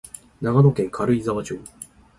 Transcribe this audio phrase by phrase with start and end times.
[0.41, 1.59] 長野県軽井沢町